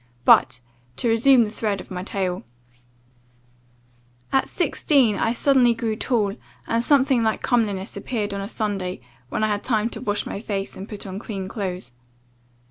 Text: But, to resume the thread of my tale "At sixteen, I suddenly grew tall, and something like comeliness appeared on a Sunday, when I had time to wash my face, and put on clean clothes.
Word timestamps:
But, 0.25 0.61
to 0.95 1.07
resume 1.07 1.43
the 1.43 1.51
thread 1.51 1.79
of 1.79 1.91
my 1.91 2.01
tale 2.01 2.41
"At 4.33 4.49
sixteen, 4.49 5.15
I 5.17 5.31
suddenly 5.31 5.75
grew 5.75 5.95
tall, 5.95 6.37
and 6.65 6.83
something 6.83 7.21
like 7.21 7.43
comeliness 7.43 7.95
appeared 7.95 8.33
on 8.33 8.41
a 8.41 8.47
Sunday, 8.47 9.01
when 9.29 9.43
I 9.43 9.47
had 9.49 9.63
time 9.63 9.91
to 9.91 10.01
wash 10.01 10.25
my 10.25 10.39
face, 10.41 10.75
and 10.75 10.89
put 10.89 11.05
on 11.05 11.19
clean 11.19 11.47
clothes. 11.47 11.91